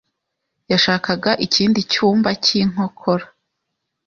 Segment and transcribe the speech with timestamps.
[0.71, 3.25] yashakaga ikindi cyumba cy'inkokora.